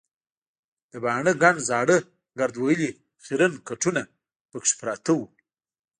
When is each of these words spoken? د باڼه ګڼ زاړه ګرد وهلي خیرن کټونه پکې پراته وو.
د 0.91 0.93
باڼه 1.03 1.33
ګڼ 1.43 1.55
زاړه 1.69 1.97
ګرد 2.39 2.55
وهلي 2.59 2.89
خیرن 3.23 3.53
کټونه 3.67 4.01
پکې 4.49 4.73
پراته 4.79 5.11
وو. 5.17 5.25